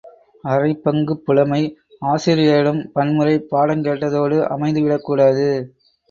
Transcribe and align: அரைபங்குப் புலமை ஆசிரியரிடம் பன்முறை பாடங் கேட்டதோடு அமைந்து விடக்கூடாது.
அரைபங்குப் 0.43 1.25
புலமை 1.25 1.59
ஆசிரியரிடம் 2.03 2.79
பன்முறை 2.93 3.35
பாடங் 3.51 3.83
கேட்டதோடு 3.83 4.39
அமைந்து 4.47 4.81
விடக்கூடாது. 4.81 5.47